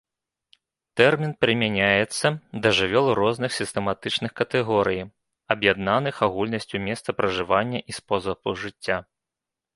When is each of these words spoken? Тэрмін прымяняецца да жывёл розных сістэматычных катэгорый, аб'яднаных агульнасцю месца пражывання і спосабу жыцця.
Тэрмін 1.01 1.33
прымяняецца 1.43 2.27
да 2.63 2.71
жывёл 2.77 3.07
розных 3.19 3.51
сістэматычных 3.59 4.31
катэгорый, 4.41 4.99
аб'яднаных 5.57 6.15
агульнасцю 6.31 6.77
месца 6.89 7.09
пражывання 7.23 7.79
і 7.93 7.99
спосабу 8.01 8.59
жыцця. 8.65 8.97